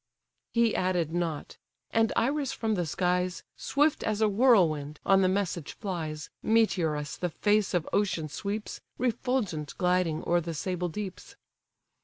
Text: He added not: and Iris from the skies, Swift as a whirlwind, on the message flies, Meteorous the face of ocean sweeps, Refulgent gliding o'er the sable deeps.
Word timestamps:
He 0.49 0.75
added 0.75 1.13
not: 1.13 1.59
and 1.91 2.11
Iris 2.15 2.51
from 2.53 2.73
the 2.73 2.87
skies, 2.87 3.43
Swift 3.55 4.03
as 4.03 4.19
a 4.19 4.27
whirlwind, 4.27 4.99
on 5.05 5.21
the 5.21 5.29
message 5.29 5.73
flies, 5.73 6.31
Meteorous 6.41 7.15
the 7.15 7.29
face 7.29 7.75
of 7.75 7.87
ocean 7.93 8.27
sweeps, 8.27 8.81
Refulgent 8.97 9.77
gliding 9.77 10.23
o'er 10.27 10.41
the 10.41 10.55
sable 10.55 10.89
deeps. 10.89 11.35